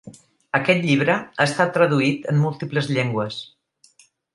Aquest 0.59 0.81
llibre 0.85 1.19
ha 1.21 1.47
estat 1.47 1.75
traduït 1.77 2.29
en 2.35 2.43
múltiples 2.49 2.95
llengües. 2.97 3.43